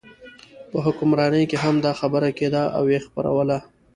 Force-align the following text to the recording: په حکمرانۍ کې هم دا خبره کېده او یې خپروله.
په 0.69 0.77
حکمرانۍ 0.85 1.43
کې 1.49 1.57
هم 1.63 1.75
دا 1.85 1.91
خبره 1.99 2.29
کېده 2.37 2.63
او 2.77 2.83
یې 2.93 2.99
خپروله. 3.05 3.57